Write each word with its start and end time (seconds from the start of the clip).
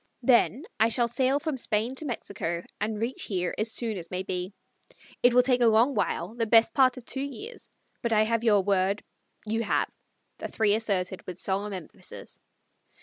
Then 0.23 0.63
I 0.79 0.89
shall 0.89 1.07
sail 1.07 1.39
from 1.39 1.57
Spain 1.57 1.93
to 1.97 2.05
Mexico 2.05 2.63
and 2.79 2.99
reach 2.99 3.25
here 3.25 3.53
as 3.59 3.71
soon 3.71 3.97
as 3.99 4.09
may 4.09 4.23
be. 4.23 4.51
It 5.21 5.35
will 5.35 5.43
take 5.43 5.61
a 5.61 5.67
long 5.67 5.93
while, 5.93 6.33
the 6.33 6.47
best 6.47 6.73
part 6.73 6.97
of 6.97 7.05
two 7.05 7.21
years; 7.21 7.69
but 8.01 8.11
I 8.11 8.23
have 8.23 8.43
your 8.43 8.61
word" 8.63 9.03
"You 9.47 9.61
have," 9.61 9.91
the 10.39 10.47
three 10.47 10.73
asserted 10.73 11.21
with 11.27 11.37
solemn 11.39 11.73
emphasis. 11.73 12.41